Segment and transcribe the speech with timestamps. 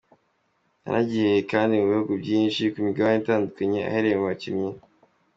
[0.83, 4.69] Yanagiye kandi mu bihugu byinshi, ku migabane itandukanye aherekeje abakinnyi.